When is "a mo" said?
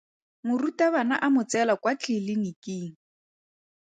1.25-1.41